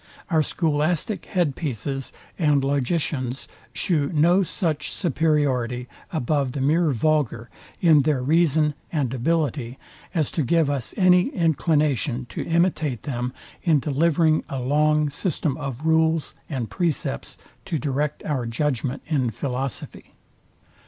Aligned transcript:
Our 0.31 0.41
scholastic 0.41 1.25
head 1.25 1.55
pieces 1.55 2.11
and 2.39 2.63
logicians 2.63 3.47
shew 3.71 4.09
no 4.11 4.41
such 4.41 4.91
superiority 4.91 5.87
above 6.11 6.53
the 6.53 6.59
mere 6.59 6.89
vulgar 6.89 7.51
in 7.81 8.01
their 8.01 8.23
reason 8.23 8.73
and 8.91 9.13
ability, 9.13 9.77
as 10.15 10.31
to 10.31 10.41
give 10.41 10.71
us 10.71 10.95
any 10.97 11.27
inclination 11.27 12.25
to 12.29 12.41
imitate 12.43 13.03
them 13.03 13.31
in 13.61 13.79
delivering 13.79 14.43
a 14.49 14.59
long 14.59 15.11
system 15.11 15.55
of 15.57 15.85
rules 15.85 16.33
and 16.49 16.71
precepts 16.71 17.37
to 17.65 17.77
direct 17.77 18.23
our 18.23 18.47
judgment, 18.47 19.03
in 19.05 19.29
philosophy. 19.29 20.15